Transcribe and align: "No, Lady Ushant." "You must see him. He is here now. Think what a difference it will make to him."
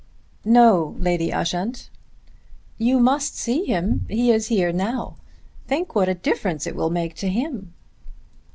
"No, 0.45 0.95
Lady 0.97 1.31
Ushant." 1.31 1.91
"You 2.79 2.99
must 2.99 3.35
see 3.37 3.65
him. 3.65 4.07
He 4.09 4.31
is 4.31 4.47
here 4.47 4.71
now. 4.71 5.17
Think 5.67 5.93
what 5.93 6.09
a 6.09 6.15
difference 6.15 6.65
it 6.65 6.75
will 6.75 6.89
make 6.89 7.13
to 7.17 7.29
him." 7.29 7.75